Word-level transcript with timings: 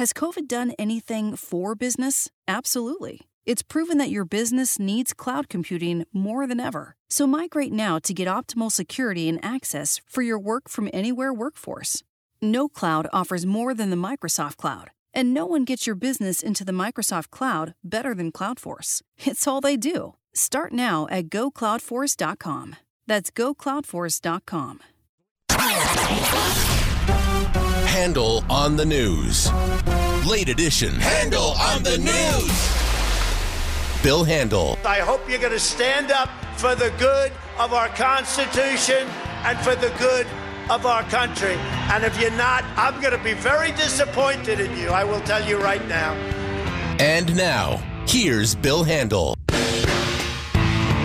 Has 0.00 0.14
COVID 0.14 0.48
done 0.48 0.72
anything 0.78 1.36
for 1.36 1.74
business? 1.74 2.30
Absolutely. 2.48 3.28
It's 3.44 3.60
proven 3.62 3.98
that 3.98 4.08
your 4.08 4.24
business 4.24 4.78
needs 4.78 5.12
cloud 5.12 5.50
computing 5.50 6.06
more 6.10 6.46
than 6.46 6.58
ever. 6.58 6.96
So 7.10 7.26
migrate 7.26 7.70
now 7.70 7.98
to 7.98 8.14
get 8.14 8.26
optimal 8.26 8.72
security 8.72 9.28
and 9.28 9.38
access 9.44 10.00
for 10.08 10.22
your 10.22 10.38
work 10.38 10.70
from 10.70 10.88
anywhere 10.94 11.34
workforce. 11.34 12.02
No 12.40 12.66
cloud 12.66 13.08
offers 13.12 13.44
more 13.44 13.74
than 13.74 13.90
the 13.90 14.08
Microsoft 14.08 14.56
Cloud, 14.56 14.90
and 15.12 15.34
no 15.34 15.44
one 15.44 15.66
gets 15.66 15.86
your 15.86 15.96
business 15.96 16.42
into 16.42 16.64
the 16.64 16.72
Microsoft 16.72 17.28
Cloud 17.28 17.74
better 17.84 18.14
than 18.14 18.32
Cloudforce. 18.32 19.02
It's 19.26 19.46
all 19.46 19.60
they 19.60 19.76
do. 19.76 20.14
Start 20.32 20.72
now 20.72 21.08
at 21.10 21.28
gocloudforce.com. 21.28 22.76
That's 23.06 23.30
gocloudforce.com. 23.30 24.80
Handel 27.90 28.44
on 28.48 28.76
the 28.76 28.86
news. 28.86 29.52
Late 30.24 30.48
edition. 30.48 30.94
Handel 30.94 31.54
on 31.58 31.82
the 31.82 31.98
news. 31.98 34.00
Bill 34.00 34.22
Handel. 34.22 34.78
I 34.84 35.00
hope 35.00 35.28
you're 35.28 35.40
going 35.40 35.52
to 35.52 35.58
stand 35.58 36.12
up 36.12 36.30
for 36.56 36.76
the 36.76 36.92
good 37.00 37.32
of 37.58 37.72
our 37.72 37.88
Constitution 37.88 39.08
and 39.42 39.58
for 39.58 39.74
the 39.74 39.92
good 39.98 40.28
of 40.70 40.86
our 40.86 41.02
country. 41.10 41.54
And 41.90 42.04
if 42.04 42.18
you're 42.20 42.30
not, 42.30 42.62
I'm 42.76 43.00
going 43.00 43.12
to 43.12 43.24
be 43.24 43.34
very 43.34 43.72
disappointed 43.72 44.60
in 44.60 44.78
you. 44.78 44.90
I 44.90 45.02
will 45.02 45.20
tell 45.22 45.44
you 45.44 45.58
right 45.58 45.84
now. 45.88 46.12
And 47.00 47.36
now, 47.36 47.82
here's 48.06 48.54
Bill 48.54 48.84
Handel. 48.84 49.34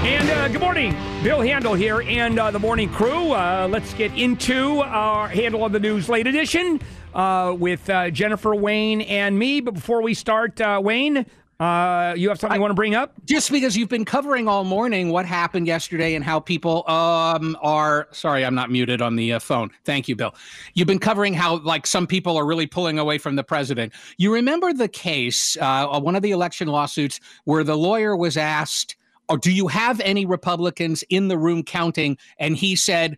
And 0.06 0.30
uh, 0.30 0.48
good 0.50 0.62
morning, 0.62 0.92
Bill 1.24 1.42
Handel 1.42 1.74
here 1.74 2.04
and 2.04 2.38
uh, 2.38 2.52
the 2.52 2.60
morning 2.60 2.92
crew. 2.92 3.32
Uh, 3.32 3.68
let's 3.68 3.92
get 3.96 4.16
into 4.16 4.82
our 4.82 5.28
Handel 5.28 5.64
on 5.64 5.72
the 5.72 5.80
News 5.80 6.08
late 6.08 6.28
edition 6.28 6.80
uh, 7.16 7.56
with 7.58 7.90
uh, 7.90 8.12
Jennifer, 8.12 8.54
Wayne, 8.54 9.02
and 9.02 9.40
me. 9.40 9.62
But 9.62 9.74
before 9.74 10.04
we 10.04 10.14
start, 10.14 10.62
uh, 10.62 10.80
Wayne, 10.84 11.26
uh, 11.60 12.14
you 12.16 12.30
have 12.30 12.40
something 12.40 12.54
I, 12.54 12.58
you 12.58 12.62
want 12.62 12.70
to 12.70 12.76
bring 12.76 12.94
up? 12.94 13.16
Just 13.26 13.50
because 13.50 13.76
you've 13.76 13.90
been 13.90 14.06
covering 14.06 14.48
all 14.48 14.64
morning 14.64 15.10
what 15.10 15.26
happened 15.26 15.66
yesterday 15.66 16.14
and 16.14 16.24
how 16.24 16.40
people 16.40 16.88
um, 16.88 17.58
are. 17.64 18.08
Sorry, 18.12 18.46
I'm 18.46 18.54
not 18.54 18.70
muted 18.70 19.02
on 19.02 19.16
the 19.16 19.34
uh, 19.34 19.40
phone. 19.40 19.72
Thank 19.86 20.08
you, 20.08 20.16
Bill. 20.16 20.36
You've 20.76 20.88
been 20.88 21.00
covering 21.00 21.34
how 21.34 21.58
like 21.62 21.88
some 21.88 22.06
people 22.06 22.38
are 22.38 22.46
really 22.46 22.68
pulling 22.68 23.00
away 23.00 23.18
from 23.18 23.38
the 23.38 23.44
president. 23.44 23.92
You 24.18 24.32
remember 24.32 24.72
the 24.72 24.88
case, 24.88 25.58
uh, 25.60 26.00
one 26.00 26.16
of 26.16 26.22
the 26.22 26.30
election 26.30 26.68
lawsuits, 26.68 27.20
where 27.46 27.64
the 27.64 27.76
lawyer 27.76 28.16
was 28.16 28.38
asked 28.38 28.98
or 29.30 29.38
do 29.38 29.52
you 29.52 29.68
have 29.68 30.00
any 30.02 30.26
Republicans 30.26 31.04
in 31.10 31.28
the 31.28 31.38
room 31.38 31.64
counting? 31.64 32.18
And 32.40 32.56
he 32.56 32.76
said, 32.76 33.18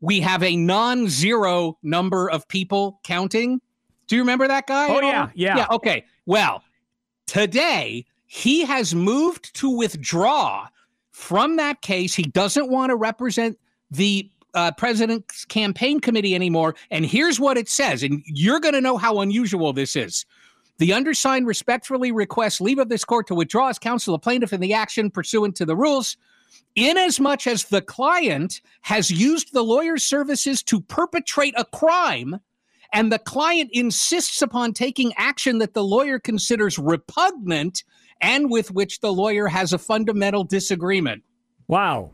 we 0.00 0.20
have 0.20 0.42
a 0.42 0.56
non-zero 0.56 1.78
number 1.82 2.30
of 2.30 2.46
people 2.48 3.00
counting. 3.04 3.60
Do 4.06 4.16
you 4.16 4.22
remember 4.22 4.48
that 4.48 4.66
guy? 4.66 4.88
Oh 4.88 5.00
yeah, 5.00 5.30
yeah. 5.34 5.56
Yeah, 5.58 5.66
okay. 5.70 6.04
Well, 6.26 6.62
today 7.26 8.06
he 8.26 8.64
has 8.64 8.94
moved 8.94 9.54
to 9.56 9.70
withdraw 9.70 10.68
from 11.12 11.56
that 11.56 11.82
case. 11.82 12.14
He 12.14 12.22
doesn't 12.22 12.70
want 12.70 12.90
to 12.90 12.96
represent 12.96 13.58
the 13.90 14.30
uh, 14.54 14.72
president's 14.72 15.44
campaign 15.44 16.00
committee 16.00 16.34
anymore. 16.34 16.74
And 16.90 17.04
here's 17.04 17.38
what 17.38 17.56
it 17.56 17.68
says, 17.68 18.02
and 18.02 18.22
you're 18.26 18.60
going 18.60 18.74
to 18.74 18.80
know 18.80 18.96
how 18.96 19.20
unusual 19.20 19.72
this 19.72 19.96
is. 19.96 20.24
The 20.80 20.94
undersigned 20.94 21.46
respectfully 21.46 22.10
requests 22.10 22.58
leave 22.58 22.78
of 22.78 22.88
this 22.88 23.04
court 23.04 23.26
to 23.26 23.34
withdraw 23.34 23.68
as 23.68 23.78
counsel 23.78 24.14
of 24.14 24.22
plaintiff 24.22 24.54
in 24.54 24.62
the 24.62 24.72
action 24.72 25.10
pursuant 25.10 25.54
to 25.56 25.66
the 25.66 25.76
rules, 25.76 26.16
inasmuch 26.74 27.46
as 27.46 27.64
the 27.64 27.82
client 27.82 28.62
has 28.80 29.10
used 29.10 29.52
the 29.52 29.62
lawyer's 29.62 30.02
services 30.02 30.62
to 30.62 30.80
perpetrate 30.80 31.52
a 31.58 31.66
crime 31.66 32.40
and 32.94 33.12
the 33.12 33.18
client 33.18 33.68
insists 33.74 34.40
upon 34.40 34.72
taking 34.72 35.12
action 35.18 35.58
that 35.58 35.74
the 35.74 35.84
lawyer 35.84 36.18
considers 36.18 36.78
repugnant 36.78 37.84
and 38.22 38.50
with 38.50 38.70
which 38.70 39.00
the 39.00 39.12
lawyer 39.12 39.48
has 39.48 39.74
a 39.74 39.78
fundamental 39.78 40.44
disagreement. 40.44 41.22
Wow. 41.68 42.12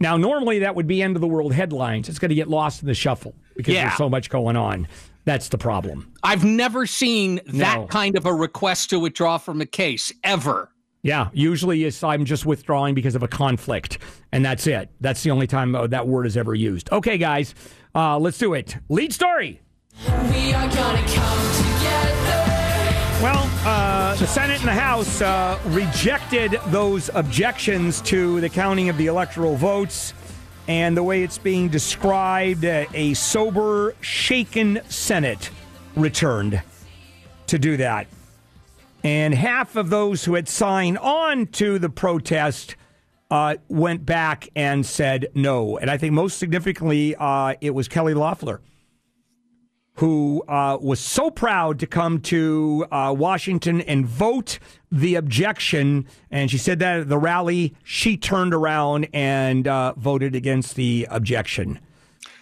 Now, 0.00 0.16
normally 0.16 0.58
that 0.58 0.74
would 0.74 0.88
be 0.88 1.00
end 1.00 1.14
of 1.16 1.20
the 1.20 1.28
world 1.28 1.52
headlines. 1.52 2.08
It's 2.08 2.18
going 2.18 2.30
to 2.30 2.34
get 2.34 2.48
lost 2.48 2.82
in 2.82 2.88
the 2.88 2.94
shuffle 2.94 3.36
because 3.58 3.74
yeah. 3.74 3.88
there's 3.88 3.98
so 3.98 4.08
much 4.08 4.30
going 4.30 4.56
on. 4.56 4.88
That's 5.26 5.50
the 5.50 5.58
problem. 5.58 6.10
I've 6.22 6.44
never 6.44 6.86
seen 6.86 7.40
no. 7.46 7.58
that 7.58 7.90
kind 7.90 8.16
of 8.16 8.24
a 8.24 8.32
request 8.32 8.88
to 8.90 8.98
withdraw 8.98 9.36
from 9.36 9.60
a 9.60 9.66
case 9.66 10.10
ever. 10.24 10.70
Yeah, 11.02 11.28
usually 11.32 11.84
it's 11.84 12.02
I'm 12.02 12.24
just 12.24 12.46
withdrawing 12.46 12.94
because 12.94 13.14
of 13.14 13.22
a 13.22 13.28
conflict, 13.28 13.98
and 14.32 14.44
that's 14.44 14.66
it. 14.66 14.90
That's 15.00 15.22
the 15.22 15.30
only 15.30 15.46
time 15.46 15.74
uh, 15.74 15.86
that 15.88 16.08
word 16.08 16.26
is 16.26 16.36
ever 16.36 16.54
used. 16.54 16.90
Okay, 16.90 17.18
guys, 17.18 17.54
uh, 17.94 18.18
let's 18.18 18.38
do 18.38 18.54
it. 18.54 18.76
Lead 18.88 19.12
story. 19.12 19.60
We 20.06 20.52
are 20.54 20.68
gonna 20.68 21.06
come 21.06 21.52
together. 21.54 22.48
Well, 23.20 23.50
uh, 23.64 24.14
the 24.14 24.26
Senate 24.26 24.60
and 24.60 24.68
the 24.68 24.72
House 24.72 25.20
uh, 25.20 25.58
rejected 25.66 26.52
those 26.68 27.10
objections 27.14 28.00
to 28.02 28.40
the 28.40 28.48
counting 28.48 28.88
of 28.88 28.96
the 28.96 29.06
electoral 29.06 29.56
votes 29.56 30.14
and 30.68 30.94
the 30.96 31.02
way 31.02 31.22
it's 31.22 31.38
being 31.38 31.68
described, 31.68 32.64
uh, 32.64 32.84
a 32.92 33.14
sober, 33.14 33.94
shaken 34.02 34.80
Senate 34.88 35.50
returned 35.96 36.62
to 37.46 37.58
do 37.58 37.78
that. 37.78 38.06
And 39.02 39.34
half 39.34 39.76
of 39.76 39.90
those 39.90 40.24
who 40.24 40.34
had 40.34 40.48
signed 40.48 40.98
on 40.98 41.46
to 41.46 41.78
the 41.78 41.88
protest 41.88 42.76
uh, 43.30 43.56
went 43.68 44.04
back 44.04 44.48
and 44.54 44.84
said 44.84 45.28
no. 45.34 45.78
And 45.78 45.90
I 45.90 45.96
think 45.96 46.12
most 46.12 46.38
significantly, 46.38 47.14
uh, 47.16 47.54
it 47.60 47.74
was 47.74 47.88
Kelly 47.88 48.14
Loeffler 48.14 48.60
who 49.98 50.44
uh, 50.46 50.78
was 50.80 51.00
so 51.00 51.28
proud 51.28 51.80
to 51.80 51.86
come 51.86 52.20
to 52.20 52.86
uh, 52.92 53.12
Washington 53.16 53.80
and 53.80 54.06
vote 54.06 54.60
the 54.92 55.16
objection. 55.16 56.06
And 56.30 56.48
she 56.48 56.56
said 56.56 56.78
that 56.78 57.00
at 57.00 57.08
the 57.08 57.18
rally, 57.18 57.74
she 57.82 58.16
turned 58.16 58.54
around 58.54 59.08
and 59.12 59.66
uh, 59.66 59.94
voted 59.96 60.36
against 60.36 60.76
the 60.76 61.08
objection. 61.10 61.80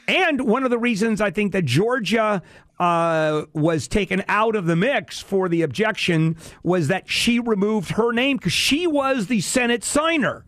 And 0.06 0.42
one 0.42 0.64
of 0.64 0.70
the 0.70 0.78
reasons 0.78 1.22
I 1.22 1.30
think 1.30 1.52
that 1.52 1.64
Georgia 1.64 2.42
uh, 2.78 3.46
was 3.54 3.88
taken 3.88 4.22
out 4.28 4.54
of 4.54 4.66
the 4.66 4.76
mix 4.76 5.20
for 5.20 5.48
the 5.48 5.62
objection 5.62 6.36
was 6.62 6.88
that 6.88 7.10
she 7.10 7.40
removed 7.40 7.92
her 7.92 8.12
name 8.12 8.36
because 8.36 8.52
she 8.52 8.86
was 8.86 9.28
the 9.28 9.40
Senate 9.40 9.82
signer 9.82 10.44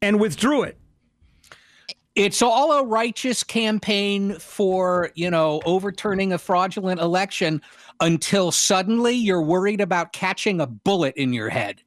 and 0.00 0.18
withdrew 0.18 0.62
it 0.62 0.78
it's 2.18 2.42
all 2.42 2.72
a 2.72 2.84
righteous 2.84 3.44
campaign 3.44 4.34
for, 4.40 5.12
you 5.14 5.30
know, 5.30 5.62
overturning 5.64 6.32
a 6.32 6.38
fraudulent 6.38 7.00
election 7.00 7.62
until 8.00 8.50
suddenly 8.50 9.14
you're 9.14 9.40
worried 9.40 9.80
about 9.80 10.12
catching 10.12 10.60
a 10.60 10.66
bullet 10.66 11.14
in 11.16 11.32
your 11.32 11.48
head. 11.48 11.80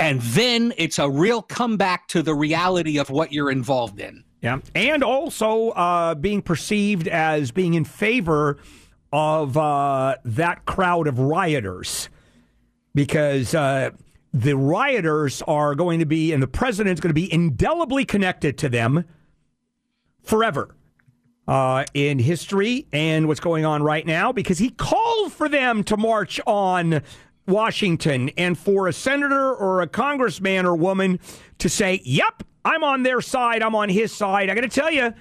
And 0.00 0.20
then 0.20 0.74
it's 0.76 0.98
a 0.98 1.08
real 1.08 1.40
comeback 1.40 2.08
to 2.08 2.22
the 2.22 2.34
reality 2.34 2.98
of 2.98 3.08
what 3.08 3.32
you're 3.32 3.50
involved 3.50 4.00
in. 4.00 4.24
Yeah. 4.42 4.58
And 4.74 5.04
also 5.04 5.70
uh, 5.70 6.16
being 6.16 6.42
perceived 6.42 7.06
as 7.06 7.52
being 7.52 7.74
in 7.74 7.84
favor 7.84 8.58
of 9.12 9.56
uh, 9.56 10.16
that 10.24 10.64
crowd 10.66 11.06
of 11.06 11.20
rioters. 11.20 12.08
Because 12.92 13.54
uh, 13.54 13.90
the 14.40 14.54
rioters 14.54 15.40
are 15.42 15.74
going 15.74 15.98
to 15.98 16.04
be, 16.04 16.32
and 16.32 16.42
the 16.42 16.46
president's 16.46 17.00
going 17.00 17.10
to 17.10 17.14
be 17.14 17.32
indelibly 17.32 18.04
connected 18.04 18.58
to 18.58 18.68
them 18.68 19.04
forever 20.22 20.74
uh, 21.48 21.84
in 21.94 22.18
history 22.18 22.86
and 22.92 23.28
what's 23.28 23.40
going 23.40 23.64
on 23.64 23.82
right 23.82 24.04
now 24.04 24.32
because 24.32 24.58
he 24.58 24.68
called 24.68 25.32
for 25.32 25.48
them 25.48 25.82
to 25.84 25.96
march 25.96 26.38
on 26.46 27.00
Washington 27.48 28.28
and 28.36 28.58
for 28.58 28.88
a 28.88 28.92
senator 28.92 29.54
or 29.54 29.80
a 29.80 29.86
congressman 29.86 30.66
or 30.66 30.76
woman 30.76 31.18
to 31.58 31.70
say, 31.70 32.02
Yep, 32.04 32.42
I'm 32.62 32.84
on 32.84 33.04
their 33.04 33.22
side, 33.22 33.62
I'm 33.62 33.74
on 33.74 33.88
his 33.88 34.12
side. 34.12 34.50
I 34.50 34.54
got 34.54 34.62
to 34.62 34.68
tell 34.68 34.90
you, 34.90 35.14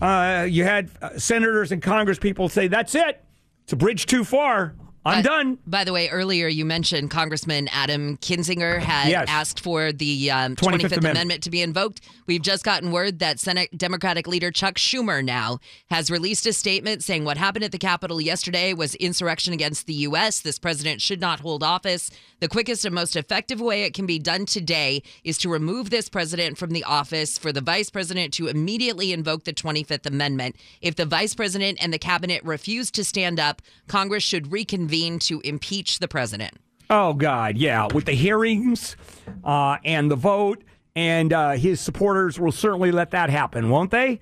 uh, 0.00 0.46
you 0.48 0.64
had 0.64 0.90
uh, 1.02 1.18
senators 1.18 1.72
and 1.72 1.82
congresspeople 1.82 2.50
say, 2.50 2.68
That's 2.68 2.94
it. 2.94 3.22
It's 3.64 3.74
a 3.74 3.76
bridge 3.76 4.06
too 4.06 4.24
far. 4.24 4.74
I'm 5.04 5.18
uh, 5.18 5.22
done. 5.22 5.58
By 5.66 5.82
the 5.82 5.92
way, 5.92 6.08
earlier 6.10 6.46
you 6.46 6.64
mentioned 6.64 7.10
Congressman 7.10 7.68
Adam 7.72 8.18
Kinzinger 8.18 8.78
had 8.78 9.08
yes. 9.08 9.26
asked 9.28 9.60
for 9.60 9.90
the 9.90 10.30
um, 10.30 10.54
25th, 10.54 10.56
25th 10.56 10.74
Amendment. 10.74 11.04
Amendment. 11.04 11.42
to 11.42 11.50
be 11.50 11.60
invoked. 11.60 12.02
We've 12.26 12.42
just 12.42 12.64
gotten 12.64 12.92
word 12.92 13.18
that 13.18 13.40
Senate 13.40 13.76
Democratic 13.76 14.28
leader 14.28 14.52
Chuck 14.52 14.76
Schumer 14.76 15.24
now 15.24 15.58
has 15.90 16.08
released 16.10 16.46
a 16.46 16.52
statement 16.52 17.02
saying 17.02 17.24
what 17.24 17.36
happened 17.36 17.64
at 17.64 17.72
the 17.72 17.78
Capitol 17.78 18.20
yesterday 18.20 18.74
was 18.74 18.94
insurrection 18.96 19.52
against 19.52 19.86
the 19.86 19.94
U.S. 19.94 20.40
This 20.40 20.58
president 20.58 21.00
should 21.00 21.20
not 21.20 21.40
hold 21.40 21.64
office. 21.64 22.08
The 22.38 22.48
quickest 22.48 22.84
and 22.84 22.94
most 22.94 23.16
effective 23.16 23.60
way 23.60 23.82
it 23.82 23.94
can 23.94 24.06
be 24.06 24.20
done 24.20 24.46
today 24.46 25.02
is 25.24 25.36
to 25.38 25.48
remove 25.48 25.90
this 25.90 26.08
president 26.08 26.58
from 26.58 26.70
the 26.70 26.84
office 26.84 27.38
for 27.38 27.50
the 27.52 27.60
vice 27.60 27.90
president 27.90 28.32
to 28.34 28.46
immediately 28.46 29.12
invoke 29.12 29.44
the 29.44 29.52
25th 29.52 30.06
Amendment. 30.06 30.54
If 30.80 30.94
the 30.94 31.06
vice 31.06 31.34
president 31.34 31.78
and 31.82 31.92
the 31.92 31.98
cabinet 31.98 32.44
refuse 32.44 32.90
to 32.92 33.04
stand 33.04 33.40
up, 33.40 33.62
Congress 33.88 34.22
should 34.22 34.52
reconvene 34.52 34.91
to 34.92 35.40
impeach 35.40 35.98
the 35.98 36.08
president. 36.08 36.52
Oh, 36.90 37.14
God, 37.14 37.56
yeah. 37.56 37.88
With 37.92 38.04
the 38.04 38.12
hearings 38.12 38.96
uh, 39.44 39.78
and 39.84 40.10
the 40.10 40.16
vote, 40.16 40.62
and 40.94 41.32
uh, 41.32 41.52
his 41.52 41.80
supporters 41.80 42.38
will 42.38 42.52
certainly 42.52 42.92
let 42.92 43.12
that 43.12 43.30
happen, 43.30 43.70
won't 43.70 43.90
they? 43.90 44.20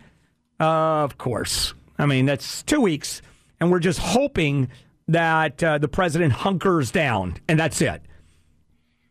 Uh, 0.60 1.02
of 1.04 1.18
course. 1.18 1.74
I 1.98 2.06
mean, 2.06 2.26
that's 2.26 2.62
two 2.62 2.80
weeks, 2.80 3.22
and 3.58 3.70
we're 3.70 3.80
just 3.80 3.98
hoping 3.98 4.68
that 5.08 5.62
uh, 5.62 5.78
the 5.78 5.88
president 5.88 6.32
hunkers 6.32 6.90
down, 6.92 7.36
and 7.48 7.58
that's 7.58 7.80
it. 7.82 8.02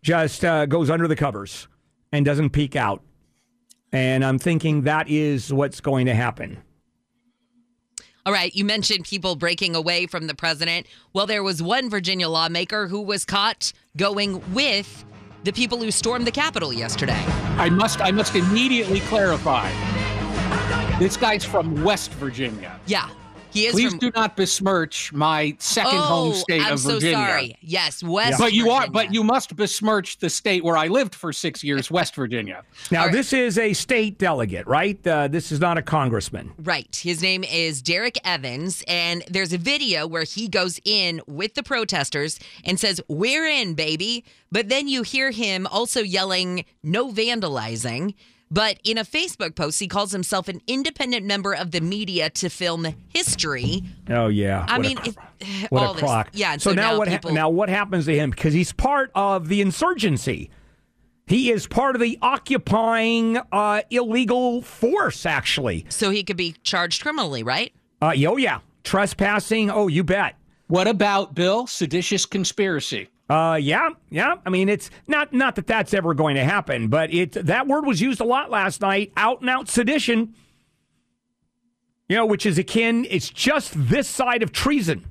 Just 0.02 0.46
uh, 0.46 0.66
goes 0.66 0.90
under 0.90 1.08
the 1.08 1.16
covers 1.16 1.68
and 2.12 2.26
doesn't 2.26 2.52
peek 2.52 2.76
out. 2.76 3.04
And 3.92 4.24
I'm 4.24 4.40
thinking 4.40 4.84
that 4.84 5.10
is 5.10 5.52
what's 5.52 5.82
going 5.82 6.06
to 6.06 6.16
happen. 6.16 6.58
All 8.26 8.34
right, 8.34 8.54
you 8.54 8.66
mentioned 8.66 9.06
people 9.06 9.36
breaking 9.36 9.76
away 9.76 10.06
from 10.06 10.28
the 10.28 10.36
president. 10.36 10.88
Well, 11.14 11.26
there 11.26 11.42
was 11.42 11.64
one 11.64 11.90
Virginia 11.90 12.28
lawmaker 12.28 12.88
who 12.88 13.02
was 13.02 13.26
caught 13.26 13.72
going 13.98 14.54
with 14.54 15.06
the 15.44 15.54
people 15.54 15.80
who 15.80 15.90
stormed 15.90 16.28
the 16.28 16.32
Capitol 16.32 16.74
yesterday. 16.74 17.24
I 17.58 17.70
must 17.70 18.02
I 18.02 18.12
must 18.12 18.36
immediately 18.36 19.00
clarify. 19.02 19.70
This 21.00 21.16
guy's 21.16 21.46
from 21.46 21.82
West 21.84 22.12
Virginia. 22.12 22.78
Yeah. 22.86 23.10
He 23.52 23.66
is 23.66 23.74
Please 23.74 23.90
from, 23.92 24.00
do 24.00 24.12
not 24.16 24.36
besmirch 24.36 25.12
my 25.12 25.56
second 25.60 25.98
oh, 25.98 26.04
home 26.04 26.34
state 26.34 26.62
I'm 26.62 26.74
of 26.74 26.80
so 26.80 26.94
Virginia. 26.94 27.16
sorry. 27.18 27.58
Yes, 27.62 28.04
West. 28.04 28.38
But 28.38 28.54
you 28.54 28.66
Virginia. 28.66 28.88
are 28.88 28.92
but 28.92 29.14
you 29.14 29.24
must 29.24 29.56
besmirch 29.56 30.20
the 30.20 30.30
state 30.30 30.64
where 30.64 30.78
I 30.78 30.88
lived 30.88 31.16
for 31.16 31.34
6 31.34 31.64
years, 31.64 31.90
West 31.90 32.16
Virginia. 32.16 32.64
Now, 32.92 33.06
right. 33.06 33.12
this 33.12 33.34
is 33.34 33.58
a 33.58 33.74
state 33.74 34.18
delegate, 34.18 34.68
right? 34.68 35.06
Uh, 35.06 35.28
this 35.28 35.52
is 35.52 35.60
not 35.60 35.78
a 35.78 35.82
congressman. 35.82 36.52
Right. 36.60 36.96
His 36.96 37.22
name 37.22 37.44
is 37.44 37.82
Derrick 37.82 38.18
Evans 38.24 38.84
and 38.88 39.24
there's 39.30 39.54
a 39.54 39.58
video 39.58 40.06
where 40.06 40.24
he 40.24 40.48
goes 40.48 40.80
in 40.86 41.22
with 41.28 41.56
the 41.56 41.64
protesters 41.64 42.40
and 42.64 42.80
says, 42.80 43.02
"We're 43.08 43.48
in, 43.48 43.74
baby." 43.74 44.24
But 44.52 44.70
then 44.70 44.88
you 44.88 45.04
hear 45.04 45.32
him 45.32 45.68
also 45.68 46.02
yelling, 46.02 46.66
"No 46.84 47.12
vandalizing." 47.12 48.14
But 48.52 48.80
in 48.84 48.98
a 48.98 49.04
Facebook 49.04 49.56
post, 49.56 49.80
he 49.80 49.88
calls 49.88 50.12
himself 50.12 50.48
an 50.48 50.60
independent 50.66 51.24
member 51.26 51.54
of 51.54 51.70
the 51.70 51.82
media 51.82 52.32
to 52.32 52.50
film 52.50 52.96
history. 53.10 53.84
Oh 54.10 54.28
yeah, 54.28 54.66
I 54.68 54.78
what 54.78 54.88
mean, 54.88 54.98
a, 54.98 55.10
it, 55.10 55.72
what 55.72 55.96
a 55.96 56.00
crock. 56.00 56.32
This, 56.32 56.42
yeah. 56.42 56.54
So, 56.54 56.72
so 56.72 56.74
now, 56.74 56.92
now, 56.92 56.98
what? 56.98 57.08
People, 57.10 57.30
ha- 57.30 57.36
now 57.36 57.50
what 57.50 57.70
happens 57.70 58.06
to 58.06 58.16
him? 58.16 58.32
Because 58.32 58.54
he's 58.54 58.74
part 58.74 59.12
of 59.14 59.50
the 59.50 59.62
insurgency. 59.62 60.50
He 61.28 61.52
is 61.52 61.68
part 61.68 61.96
of 61.96 62.02
the 62.02 62.18
occupying 62.24 63.38
uh, 63.52 63.84
illegal 63.92 64.64
force, 64.64 65.28
actually. 65.28 65.86
So 65.90 66.10
he 66.10 66.24
could 66.24 66.38
be 66.38 66.56
charged 66.64 67.04
criminally, 67.04 67.44
right? 67.44 67.72
Uh, 68.02 68.14
oh 68.26 68.38
yeah, 68.38 68.62
trespassing. 68.84 69.70
Oh, 69.70 69.88
you 69.88 70.04
bet. 70.04 70.39
What 70.70 70.88
about 70.88 71.34
Bill 71.34 71.66
seditious 71.66 72.28
conspiracy? 72.28 73.10
Uh, 73.28 73.58
yeah, 73.60 73.90
yeah. 74.12 74.36
I 74.46 74.52
mean, 74.52 74.70
it's 74.70 74.92
not 75.08 75.34
not 75.34 75.56
that 75.56 75.66
that's 75.66 75.96
ever 75.96 76.14
going 76.14 76.36
to 76.36 76.44
happen, 76.44 76.90
but 76.90 77.12
it 77.12 77.32
that 77.32 77.66
word 77.66 77.88
was 77.88 78.00
used 78.02 78.22
a 78.22 78.24
lot 78.24 78.52
last 78.52 78.80
night. 78.80 79.12
Out 79.18 79.42
and 79.42 79.50
out 79.50 79.68
sedition. 79.68 80.36
You 82.08 82.18
know, 82.18 82.26
which 82.28 82.46
is 82.46 82.60
akin. 82.60 83.08
It's 83.10 83.30
just 83.32 83.74
this 83.76 84.08
side 84.08 84.44
of 84.44 84.52
treason. 84.52 85.06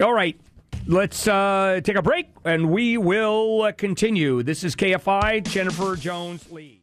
All 0.00 0.12
right, 0.12 0.40
let's 0.88 1.28
uh, 1.28 1.80
take 1.84 1.96
a 1.96 2.02
break, 2.02 2.30
and 2.44 2.70
we 2.70 2.98
will 2.98 3.62
uh, 3.62 3.72
continue. 3.72 4.42
This 4.42 4.64
is 4.64 4.74
KFI. 4.74 5.44
Jennifer 5.44 5.94
Jones 5.94 6.50
Lee. 6.50 6.82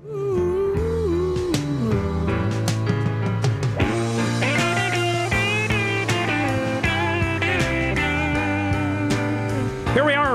Here 0.00 0.47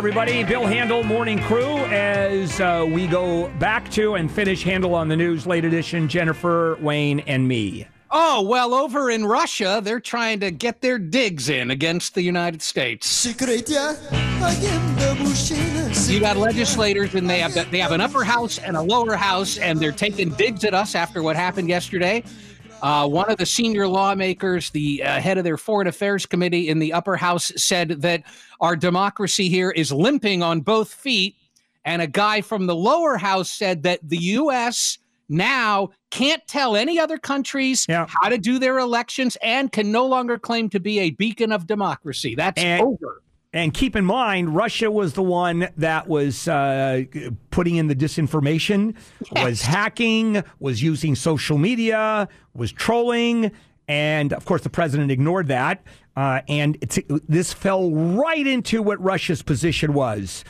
everybody. 0.04 0.44
Bill 0.44 0.66
Handel, 0.66 1.02
Morning 1.02 1.40
Crew, 1.44 1.78
as 1.86 2.60
uh, 2.60 2.86
we 2.86 3.08
go 3.08 3.48
back 3.52 3.90
to 3.92 4.16
and 4.16 4.30
finish 4.30 4.62
Handel 4.62 4.96
on 4.96 5.08
the 5.08 5.16
News, 5.16 5.48
late 5.48 5.64
edition, 5.64 6.10
Jennifer, 6.10 6.78
Wayne, 6.82 7.22
and 7.22 7.48
me. 7.48 7.88
Oh, 8.12 8.42
well, 8.42 8.74
over 8.74 9.10
in 9.10 9.26
Russia, 9.26 9.80
they're 9.82 10.02
trying 10.02 10.42
to 10.42 10.52
get 10.52 10.82
their 10.82 11.00
digs 11.00 11.48
in 11.48 11.72
against 11.72 12.16
the 12.16 12.22
United 12.22 12.62
States. 12.62 13.26
You 16.10 16.20
got 16.20 16.36
legislators, 16.36 17.16
and 17.16 17.30
they 17.30 17.40
have 17.40 17.54
they 17.72 17.80
have 17.80 17.94
an 17.94 18.02
upper 18.02 18.26
house 18.26 18.60
and 18.60 18.76
a 18.76 18.82
lower 18.82 19.16
house, 19.16 19.58
and 19.58 19.80
they're 19.80 19.94
taking 19.94 20.32
digs 20.32 20.66
at 20.66 20.74
us 20.74 20.96
after 20.96 21.24
what 21.24 21.38
happened 21.38 21.70
yesterday. 21.70 22.26
Uh, 22.84 23.08
one 23.08 23.32
of 23.32 23.38
the 23.38 23.46
senior 23.46 23.88
lawmakers, 23.88 24.70
the 24.72 25.02
uh, 25.02 25.22
head 25.22 25.38
of 25.38 25.46
their 25.46 25.56
foreign 25.56 25.88
affairs 25.88 26.26
committee 26.26 26.68
in 26.68 26.80
the 26.80 26.92
upper 26.92 27.16
house, 27.16 27.50
said 27.56 28.02
that 28.02 28.24
our 28.60 28.76
democracy 28.76 29.48
here 29.48 29.72
is 29.72 29.90
limping 29.94 30.44
on 30.44 30.60
both 30.60 30.94
feet. 30.94 31.38
And 31.86 32.02
a 32.02 32.08
guy 32.08 32.42
from 32.42 32.66
the 32.66 32.76
lower 32.76 33.16
house 33.18 33.50
said 33.50 33.84
that 33.84 34.02
the 34.04 34.18
U.S. 34.18 34.98
now 35.30 35.92
can't 36.12 36.46
tell 36.46 36.76
any 36.76 37.00
other 37.00 37.18
countries 37.18 37.86
yeah. 37.88 38.06
how 38.10 38.28
to 38.28 38.38
do 38.38 38.60
their 38.60 38.80
elections 38.80 39.38
and 39.42 39.72
can 39.72 39.90
no 39.90 40.06
longer 40.06 40.38
claim 40.38 40.70
to 40.70 40.80
be 40.82 41.00
a 41.00 41.12
beacon 41.12 41.54
of 41.54 41.68
democracy. 41.68 42.36
That's 42.36 42.62
and, 42.62 42.82
over. 42.82 43.22
And 43.54 43.72
keep 43.72 43.96
in 43.96 44.04
mind, 44.04 44.56
Russia 44.56 44.90
was 44.90 45.14
the 45.14 45.22
one 45.22 45.70
that 45.78 46.08
was 46.08 46.48
uh, 46.48 47.04
putting 47.52 47.76
in 47.76 47.88
the 47.88 47.96
disinformation, 47.96 48.96
yes. 49.36 49.46
was 49.46 49.62
hacking, 49.62 50.44
was 50.60 50.82
using 50.82 51.14
social 51.14 51.60
media, 51.60 52.28
was 52.56 52.72
trolling. 52.72 53.52
And 53.88 54.34
of 54.34 54.46
course, 54.46 54.64
the 54.64 54.72
president 54.72 55.12
ignored 55.12 55.50
that. 55.50 55.84
Uh, 56.16 56.42
and 56.48 56.78
this 57.28 57.54
fell 57.54 57.92
right 57.92 58.46
into 58.46 58.82
what 58.82 59.00
Russia's 59.02 59.44
position 59.44 59.94
was. 59.94 60.44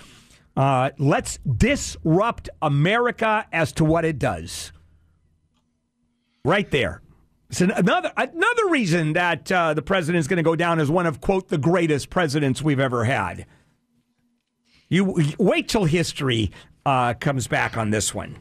Uh, 0.56 0.92
let's 0.98 1.40
disrupt 1.58 2.50
America 2.62 3.46
as 3.52 3.72
to 3.74 3.86
what 3.86 4.06
it 4.06 4.18
does. 4.18 4.72
Right 6.46 6.70
there. 6.72 7.02
So 7.54 7.70
another 7.76 8.12
another 8.18 8.68
reason 8.70 9.14
that 9.14 9.52
uh, 9.52 9.76
the 9.76 9.84
president 9.84 10.20
is 10.20 10.28
going 10.28 10.38
to 10.38 10.44
go 10.44 10.56
down 10.56 10.80
as 10.80 10.90
one 10.90 11.06
of 11.06 11.22
quote 11.22 11.50
the 11.50 11.58
greatest 11.60 12.10
presidents 12.10 12.64
we've 12.64 12.80
ever 12.80 13.06
had. 13.06 13.46
You 14.90 15.24
wait 15.38 15.70
till 15.70 15.86
history 15.86 16.52
uh, 16.86 17.14
comes 17.14 17.48
back 17.48 17.78
on 17.78 17.92
this 17.92 18.14
one. 18.14 18.38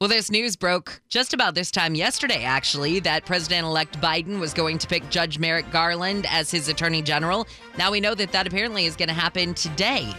Well, 0.00 0.08
this 0.08 0.30
news 0.30 0.56
broke 0.56 1.00
just 1.08 1.34
about 1.34 1.54
this 1.54 1.70
time 1.70 1.94
yesterday, 1.94 2.42
actually, 2.42 3.00
that 3.00 3.26
President 3.26 3.66
elect 3.66 4.00
Biden 4.00 4.40
was 4.40 4.54
going 4.54 4.78
to 4.78 4.86
pick 4.86 5.08
Judge 5.10 5.38
Merrick 5.38 5.70
Garland 5.70 6.26
as 6.28 6.50
his 6.50 6.68
attorney 6.68 7.02
general. 7.02 7.46
Now 7.76 7.90
we 7.90 8.00
know 8.00 8.14
that 8.14 8.32
that 8.32 8.46
apparently 8.46 8.86
is 8.86 8.96
going 8.96 9.08
to 9.08 9.14
happen 9.14 9.54
today. 9.54 10.12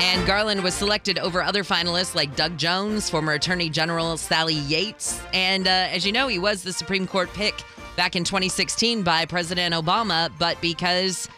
And 0.00 0.24
Garland 0.26 0.62
was 0.62 0.74
selected 0.74 1.18
over 1.18 1.42
other 1.42 1.64
finalists 1.64 2.14
like 2.14 2.36
Doug 2.36 2.56
Jones, 2.56 3.10
former 3.10 3.32
Attorney 3.32 3.68
General 3.68 4.16
Sally 4.16 4.54
Yates. 4.54 5.20
And 5.34 5.66
uh, 5.66 5.70
as 5.90 6.06
you 6.06 6.12
know, 6.12 6.28
he 6.28 6.38
was 6.38 6.62
the 6.62 6.72
Supreme 6.72 7.06
Court 7.06 7.28
pick 7.34 7.54
back 7.96 8.14
in 8.14 8.22
2016 8.22 9.02
by 9.02 9.24
President 9.24 9.74
Obama. 9.74 10.30
But 10.38 10.60
because 10.60 11.28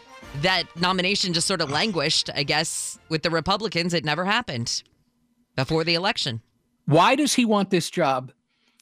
that 0.41 0.65
nomination 0.79 1.33
just 1.33 1.47
sort 1.47 1.59
of 1.59 1.71
languished, 1.71 2.29
I 2.35 2.43
guess, 2.43 2.99
with 3.09 3.23
the 3.23 3.31
Republicans, 3.31 3.95
it 3.95 4.05
never 4.05 4.25
happened 4.25 4.83
before 5.55 5.83
the 5.83 5.95
election. 5.95 6.41
Why 6.85 7.15
does 7.15 7.33
he 7.33 7.45
want 7.45 7.71
this 7.71 7.89
job? 7.89 8.31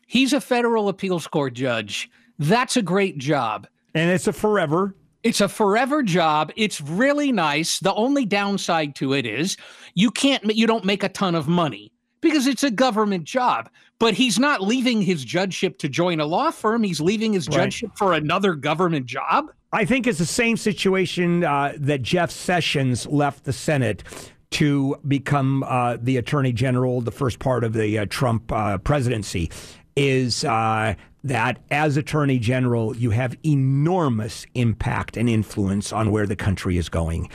He's 0.05 0.33
a 0.33 0.41
federal 0.41 0.89
appeals 0.89 1.25
court 1.25 1.53
judge. 1.53 2.09
That's 2.37 2.75
a 2.75 2.81
great 2.81 3.17
job. 3.17 3.67
And 3.95 4.11
it's 4.11 4.27
a 4.27 4.33
forever 4.33 4.95
it's 5.23 5.41
a 5.41 5.49
forever 5.49 6.01
job. 6.03 6.51
It's 6.55 6.81
really 6.81 7.31
nice. 7.31 7.79
The 7.79 7.93
only 7.93 8.25
downside 8.25 8.95
to 8.95 9.13
it 9.13 9.25
is 9.25 9.57
you 9.93 10.11
can't 10.11 10.55
you 10.55 10.67
don't 10.67 10.85
make 10.85 11.03
a 11.03 11.09
ton 11.09 11.35
of 11.35 11.47
money 11.47 11.91
because 12.21 12.47
it's 12.47 12.63
a 12.63 12.71
government 12.71 13.25
job. 13.25 13.69
But 13.99 14.13
he's 14.13 14.39
not 14.39 14.61
leaving 14.61 15.01
his 15.01 15.25
judgeship 15.25 15.77
to 15.79 15.89
join 15.89 16.21
a 16.21 16.25
law 16.25 16.51
firm. 16.51 16.83
He's 16.83 17.01
leaving 17.01 17.33
his 17.33 17.47
judgeship 17.47 17.89
right. 17.89 17.97
for 17.97 18.13
another 18.13 18.55
government 18.55 19.05
job. 19.05 19.51
I 19.73 19.83
think 19.83 20.07
it's 20.07 20.19
the 20.19 20.25
same 20.25 20.55
situation 20.55 21.43
uh, 21.43 21.73
that 21.77 22.01
Jeff 22.01 22.31
Sessions 22.31 23.05
left 23.07 23.43
the 23.43 23.53
Senate 23.53 24.03
to 24.51 24.95
become 25.07 25.63
uh, 25.63 25.97
the 26.01 26.15
Attorney 26.17 26.53
General, 26.53 27.01
the 27.01 27.11
first 27.11 27.39
part 27.39 27.63
of 27.63 27.73
the 27.73 27.99
uh, 27.99 28.05
Trump 28.09 28.51
uh, 28.51 28.77
presidency. 28.77 29.51
Is 29.95 30.45
uh, 30.45 30.95
that 31.23 31.59
as 31.69 31.97
Attorney 31.97 32.39
General, 32.39 32.95
you 32.95 33.11
have 33.11 33.35
enormous 33.45 34.45
impact 34.53 35.17
and 35.17 35.29
influence 35.29 35.91
on 35.91 36.11
where 36.11 36.25
the 36.25 36.35
country 36.35 36.77
is 36.77 36.89
going. 36.89 37.29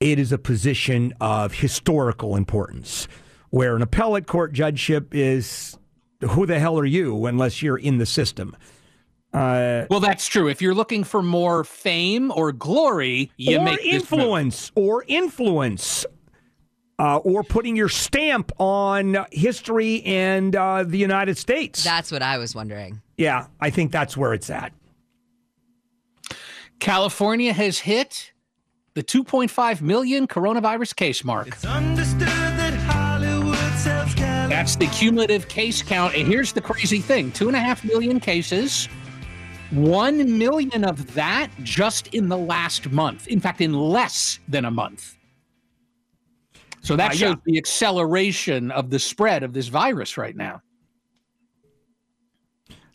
It 0.00 0.18
is 0.18 0.32
a 0.32 0.38
position 0.38 1.12
of 1.20 1.52
historical 1.52 2.36
importance, 2.36 3.06
where 3.50 3.76
an 3.76 3.82
appellate 3.82 4.26
court 4.26 4.52
judgeship 4.52 5.14
is 5.14 5.78
who 6.20 6.46
the 6.46 6.58
hell 6.58 6.78
are 6.78 6.86
you 6.86 7.26
unless 7.26 7.62
you're 7.62 7.78
in 7.78 7.98
the 7.98 8.06
system? 8.06 8.56
Uh, 9.32 9.86
well, 9.88 10.00
that's 10.00 10.26
true. 10.26 10.48
If 10.48 10.60
you're 10.60 10.74
looking 10.74 11.04
for 11.04 11.22
more 11.22 11.62
fame 11.62 12.32
or 12.34 12.50
glory, 12.50 13.30
you 13.36 13.58
or 13.58 13.64
make 13.64 13.84
influence 13.84 14.72
or 14.74 15.04
influence 15.06 16.04
uh, 17.00 17.16
or 17.18 17.42
putting 17.42 17.76
your 17.76 17.88
stamp 17.88 18.52
on 18.60 19.16
history 19.32 20.02
and 20.04 20.54
uh, 20.54 20.84
the 20.84 20.98
United 20.98 21.38
States. 21.38 21.82
That's 21.82 22.12
what 22.12 22.20
I 22.20 22.36
was 22.36 22.54
wondering. 22.54 23.00
Yeah, 23.16 23.46
I 23.58 23.70
think 23.70 23.90
that's 23.90 24.18
where 24.18 24.34
it's 24.34 24.50
at. 24.50 24.72
California 26.78 27.54
has 27.54 27.78
hit 27.78 28.32
the 28.92 29.02
2.5 29.02 29.80
million 29.80 30.26
coronavirus 30.28 30.94
case 30.94 31.24
mark. 31.24 31.48
It's 31.48 31.64
understood 31.64 32.28
that 32.28 32.74
Hollywood 32.74 33.56
sells 33.78 34.12
California. 34.12 34.56
That's 34.56 34.76
the 34.76 34.86
cumulative 34.88 35.48
case 35.48 35.82
count. 35.82 36.14
And 36.14 36.28
here's 36.28 36.52
the 36.52 36.60
crazy 36.60 37.00
thing 37.00 37.32
two 37.32 37.48
and 37.48 37.56
a 37.56 37.60
half 37.60 37.82
million 37.82 38.20
cases. 38.20 38.86
One 39.70 40.36
million 40.38 40.84
of 40.84 41.14
that 41.14 41.48
just 41.62 42.08
in 42.08 42.28
the 42.28 42.36
last 42.36 42.90
month. 42.90 43.26
In 43.28 43.40
fact, 43.40 43.62
in 43.62 43.72
less 43.72 44.38
than 44.48 44.66
a 44.66 44.70
month. 44.70 45.16
So 46.80 46.96
that 46.96 47.12
uh, 47.12 47.14
shows 47.14 47.30
yeah. 47.30 47.52
the 47.52 47.58
acceleration 47.58 48.70
of 48.70 48.90
the 48.90 48.98
spread 48.98 49.42
of 49.42 49.52
this 49.52 49.68
virus 49.68 50.16
right 50.16 50.36
now. 50.36 50.62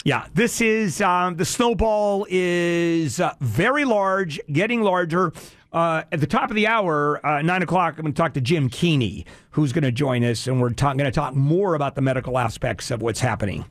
Yeah, 0.04 0.27
this 0.36 0.62
is 0.62 1.01
um, 1.01 1.36
the 1.36 1.46
snowball 1.46 2.27
is 2.30 3.20
uh, 3.20 3.34
very 3.42 3.86
large, 3.86 4.39
getting 4.51 4.84
larger. 4.84 5.34
Uh, 5.74 6.04
at 6.12 6.20
the 6.20 6.27
top 6.27 6.51
of 6.51 6.56
the 6.56 6.68
hour, 6.68 7.25
uh, 7.25 7.42
nine 7.42 7.63
o'clock, 7.63 7.96
I'm 7.98 8.04
going 8.04 8.13
to 8.13 8.18
talk 8.18 8.34
to 8.36 8.42
Jim 8.42 8.70
Keany, 8.70 9.25
who's 9.50 9.74
going 9.74 9.84
to 9.84 9.92
join 9.92 10.24
us, 10.24 10.46
and 10.48 10.62
we're 10.62 10.70
going 10.70 11.00
to 11.00 11.12
talk 11.12 11.34
more 11.34 11.74
about 11.74 11.96
the 11.96 12.01
medical 12.01 12.38
aspects 12.38 12.92
of 12.92 13.01
what's 13.01 13.20
happening. 13.20 13.65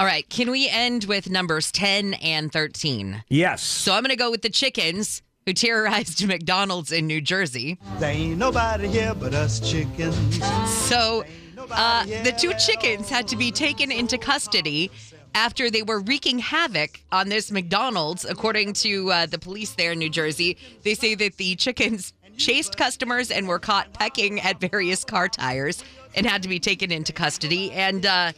All 0.00 0.06
right, 0.06 0.28
can 0.30 0.50
we 0.50 0.66
end 0.66 1.04
with 1.04 1.28
numbers 1.28 1.70
10 1.70 2.14
and 2.14 2.50
13? 2.50 3.22
Yes. 3.28 3.62
So 3.62 3.92
I'm 3.92 4.02
going 4.02 4.10
to 4.10 4.16
go 4.16 4.30
with 4.30 4.40
the 4.40 4.48
chickens 4.48 5.20
who 5.50 5.54
terrorized 5.54 6.24
McDonald's 6.28 6.92
in 6.92 7.06
New 7.08 7.20
Jersey. 7.20 7.76
There 7.98 8.12
ain't 8.12 8.38
nobody 8.38 8.86
here 8.86 9.14
but 9.14 9.34
us 9.34 9.58
chickens. 9.58 10.44
So 10.86 11.24
uh, 11.70 12.04
the 12.04 12.32
two 12.38 12.52
chickens 12.54 13.08
had 13.08 13.26
to 13.28 13.36
be 13.36 13.50
taken 13.50 13.90
into 13.90 14.16
custody 14.16 14.92
after 15.34 15.68
they 15.68 15.82
were 15.82 16.00
wreaking 16.00 16.38
havoc 16.38 17.00
on 17.10 17.28
this 17.28 17.50
McDonald's. 17.50 18.24
According 18.24 18.74
to 18.74 19.10
uh, 19.10 19.26
the 19.26 19.38
police 19.38 19.74
there 19.74 19.92
in 19.92 19.98
New 19.98 20.08
Jersey, 20.08 20.56
they 20.84 20.94
say 20.94 21.16
that 21.16 21.36
the 21.36 21.56
chickens 21.56 22.12
chased 22.36 22.76
customers 22.76 23.32
and 23.32 23.48
were 23.48 23.58
caught 23.58 23.92
pecking 23.92 24.40
at 24.40 24.60
various 24.60 25.04
car 25.04 25.28
tires 25.28 25.82
and 26.14 26.26
had 26.26 26.42
to 26.44 26.48
be 26.48 26.60
taken 26.60 26.92
into 26.92 27.12
custody. 27.12 27.72
And 27.72 28.06
uh, 28.06 28.32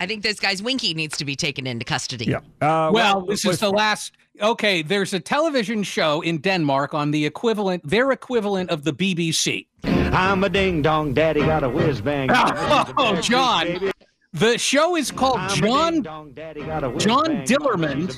I 0.00 0.06
think 0.06 0.24
this 0.24 0.40
guy's 0.40 0.62
Winky 0.62 0.94
needs 0.94 1.16
to 1.18 1.24
be 1.24 1.36
taken 1.36 1.66
into 1.66 1.84
custody. 1.84 2.26
Yeah. 2.26 2.38
Uh, 2.60 2.90
well, 2.90 2.92
well, 2.92 3.20
this 3.26 3.44
is 3.44 3.60
the 3.60 3.70
last. 3.70 4.12
Okay, 4.40 4.82
there's 4.82 5.14
a 5.14 5.20
television 5.20 5.82
show 5.82 6.20
in 6.20 6.38
Denmark 6.38 6.92
on 6.92 7.10
the 7.10 7.24
equivalent, 7.24 7.88
their 7.88 8.12
equivalent 8.12 8.70
of 8.70 8.84
the 8.84 8.92
BBC. 8.92 9.66
I'm 9.84 10.44
a 10.44 10.48
ding 10.48 10.82
dong 10.82 11.14
daddy, 11.14 11.40
got 11.40 11.64
a 11.64 11.68
whiz 11.68 12.00
bang. 12.00 12.28
Oh, 12.98 13.18
John. 13.22 13.92
The 14.32 14.58
show 14.58 14.96
is 14.96 15.10
called 15.10 15.40
John 15.50 16.02
John 16.02 16.34
Dillermand, 17.46 18.08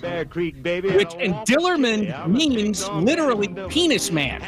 which 0.96 1.14
and 1.14 1.34
Dillermand 1.46 2.28
means 2.28 2.88
literally 2.88 3.48
penis 3.68 4.10
man. 4.10 4.42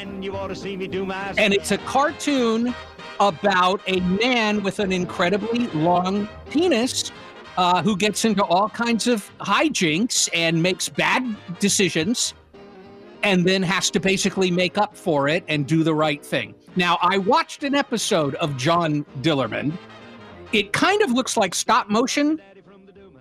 And 1.39 1.55
it's 1.55 1.71
a 1.71 1.79
cartoon 1.79 2.75
about 3.21 3.83
a 3.87 4.01
man 4.01 4.65
with 4.65 4.81
an 4.81 4.91
incredibly 4.91 5.69
long 5.69 6.29
penis 6.51 7.13
uh, 7.61 7.83
who 7.83 7.95
gets 7.95 8.25
into 8.25 8.43
all 8.43 8.71
kinds 8.71 9.07
of 9.07 9.31
hijinks 9.41 10.31
and 10.33 10.63
makes 10.63 10.89
bad 10.89 11.23
decisions 11.59 12.33
and 13.23 13.45
then 13.45 13.63
has 13.63 13.91
to 13.91 14.01
basically 14.01 14.51
make 14.51 14.79
up 14.79 14.97
for 14.97 15.29
it 15.29 15.45
and 15.47 15.67
do 15.67 15.85
the 15.85 15.95
right 15.95 16.25
thing. 16.25 16.55
Now, 16.75 16.97
I 17.03 17.19
watched 17.19 17.63
an 17.63 17.75
episode 17.75 18.35
of 18.37 18.57
John 18.57 19.05
Dillermand. 19.21 19.77
it 20.53 20.73
kind 20.73 21.03
of 21.03 21.11
looks 21.11 21.37
like 21.37 21.55
stop 21.55 21.91
motion, 21.91 22.41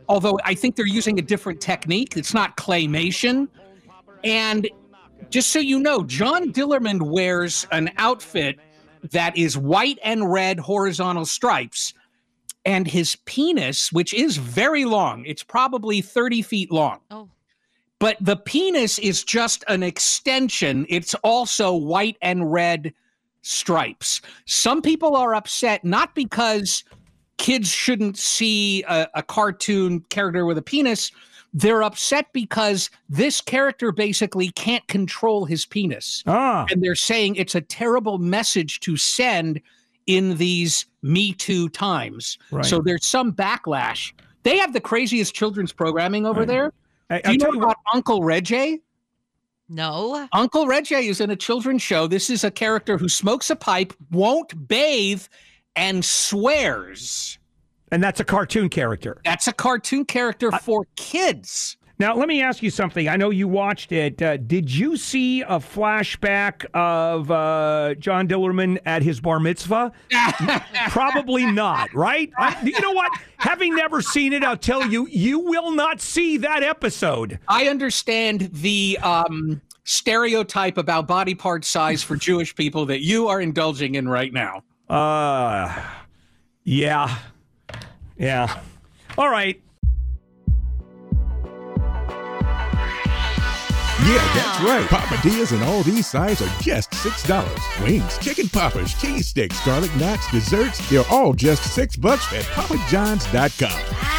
although 0.08 0.40
I 0.46 0.54
think 0.56 0.78
they're 0.78 0.88
using 0.88 1.20
a 1.20 1.22
different 1.22 1.60
technique. 1.60 2.16
It's 2.16 2.34
not 2.34 2.56
claymation. 2.56 3.50
And 4.24 4.70
just 5.30 5.50
so 5.50 5.60
you 5.60 5.80
know, 5.80 6.04
John 6.04 6.54
Dillermand 6.54 7.02
wears 7.02 7.68
an 7.74 7.92
outfit 7.98 8.58
that 9.12 9.38
is 9.38 9.58
white 9.58 10.00
and 10.02 10.32
red 10.32 10.62
horizontal 10.62 11.26
stripes. 11.26 11.94
And 12.66 12.88
his 12.88 13.16
penis, 13.26 13.92
which 13.92 14.14
is 14.14 14.38
very 14.38 14.86
long, 14.86 15.26
it's 15.26 15.44
probably 15.44 16.02
30 16.02 16.42
feet 16.42 16.72
long. 16.72 17.00
Oh. 17.10 17.30
But 18.00 18.18
the 18.22 18.38
penis 18.38 18.98
is 19.00 19.24
just 19.24 19.64
an 19.68 19.84
extension. 19.84 20.86
It's 20.90 21.14
also 21.16 21.74
white 21.74 22.18
and 22.22 22.52
red 22.52 22.94
stripes. 23.42 24.22
Some 24.46 24.82
people 24.82 25.16
are 25.16 25.36
upset 25.36 25.84
not 25.84 26.16
because 26.16 26.84
kids 27.38 27.70
shouldn't 27.70 28.18
see 28.18 28.84
a, 28.84 29.08
a 29.16 29.24
cartoon 29.24 30.02
character 30.10 30.46
with 30.46 30.58
a 30.58 30.62
penis. 30.62 31.12
They're 31.54 31.84
upset 31.84 32.28
because 32.32 32.90
this 33.10 33.42
character 33.42 33.92
basically 33.92 34.52
can't 34.52 34.88
control 34.88 35.46
his 35.46 35.66
penis. 35.66 36.24
Ah. 36.28 36.68
And 36.70 36.84
they're 36.84 36.96
saying 36.96 37.36
it's 37.36 37.56
a 37.56 37.62
terrible 37.62 38.18
message 38.18 38.82
to 38.82 38.98
send 38.98 39.60
in 40.06 40.38
these 40.38 40.86
Me 41.02 41.34
Too 41.34 41.70
times. 41.70 42.38
Right. 42.52 42.66
So 42.66 42.82
there's 42.82 43.06
some 43.06 43.34
backlash. 43.34 44.14
They 44.44 44.58
have 44.58 44.74
the 44.74 44.82
craziest 44.82 45.34
children's 45.34 45.72
programming 45.72 46.26
over 46.26 46.46
there. 46.46 46.74
I, 47.10 47.22
Do 47.22 47.32
you 47.32 47.38
know 47.38 47.58
about 47.58 47.78
Uncle 47.94 48.24
Reggie? 48.24 48.82
No. 49.68 50.28
Uncle 50.34 50.68
Reggie 50.68 51.08
is 51.08 51.22
in 51.22 51.30
a 51.30 51.36
children's 51.36 51.82
show. 51.82 52.08
This 52.08 52.30
is 52.30 52.44
a 52.44 52.52
character 52.52 52.98
who 52.98 53.08
smokes 53.08 53.50
a 53.50 53.56
pipe, 53.56 53.94
won't 54.12 54.68
bathe, 54.68 55.24
and 55.76 56.04
swears. 56.04 57.38
And 57.92 58.04
that's 58.04 58.20
a 58.20 58.24
cartoon 58.24 58.70
character. 58.70 59.22
That's 59.26 59.48
a 59.48 59.54
cartoon 59.54 60.06
character 60.06 60.52
for 60.52 60.86
kids. 60.96 61.78
Now, 62.00 62.16
let 62.16 62.30
me 62.30 62.42
ask 62.42 62.64
you 62.64 62.70
something. 62.70 63.10
I 63.10 63.18
know 63.18 63.30
you 63.30 63.50
watched 63.50 63.92
it. 63.92 64.22
Uh, 64.22 64.38
did 64.38 64.74
you 64.74 64.96
see 64.96 65.42
a 65.42 65.60
flashback 65.60 66.66
of 66.74 67.30
uh, 67.30 67.96
John 67.96 68.26
Dillermand 68.26 68.80
at 68.86 69.04
his 69.04 69.20
bar 69.20 69.38
mitzvah? 69.38 69.92
Probably 70.92 71.46
not, 71.46 71.94
right? 71.94 72.32
I, 72.38 72.58
you 72.64 72.80
know 72.80 72.94
what? 72.94 73.12
Having 73.36 73.76
never 73.76 74.02
seen 74.02 74.32
it, 74.32 74.46
I'll 74.46 74.56
tell 74.56 74.88
you, 74.88 75.08
you 75.08 75.40
will 75.40 75.72
not 75.72 76.00
see 76.00 76.38
that 76.38 76.64
episode. 76.64 77.38
I 77.50 77.68
understand 77.68 78.50
the 78.54 78.98
um, 79.04 79.62
stereotype 79.84 80.78
about 80.78 81.06
body 81.06 81.36
part 81.36 81.66
size 81.66 82.02
for 82.02 82.16
Jewish 82.16 82.56
people 82.56 82.86
that 82.86 83.02
you 83.02 83.28
are 83.28 83.42
indulging 83.42 83.96
in 83.96 84.08
right 84.08 84.32
now. 84.32 84.64
Uh, 84.88 85.84
yeah. 86.64 87.18
Yeah. 88.18 88.62
All 89.18 89.30
right. 89.30 89.62
Yeah, 94.10 94.34
that's 94.34 94.60
right. 94.64 94.88
Papadias 94.88 95.52
and 95.52 95.62
all 95.64 95.84
these 95.84 96.08
sides 96.10 96.42
are 96.42 96.50
just 96.62 96.90
$6. 96.90 97.84
Wings, 97.84 98.18
chicken 98.18 98.50
poppers, 98.50 98.96
cheese 98.96 99.28
sticks, 99.28 99.64
garlic 99.64 99.96
knots, 99.98 100.32
desserts, 100.32 100.80
they're 100.90 101.06
all 101.12 101.34
just 101.34 101.76
6 101.76 101.96
bucks 101.98 102.34
at 102.34 102.44
papajohns.com. 102.46 104.19